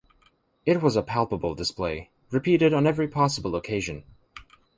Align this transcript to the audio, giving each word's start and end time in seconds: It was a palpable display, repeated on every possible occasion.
It 0.65 0.81
was 0.81 0.95
a 0.95 1.03
palpable 1.03 1.53
display, 1.53 2.09
repeated 2.31 2.73
on 2.73 2.87
every 2.87 3.07
possible 3.07 3.55
occasion. 3.55 4.03